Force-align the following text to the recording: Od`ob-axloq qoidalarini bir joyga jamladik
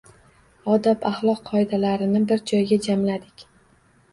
Od`ob-axloq 0.75 1.43
qoidalarini 1.49 2.23
bir 2.33 2.43
joyga 2.53 2.81
jamladik 2.89 3.45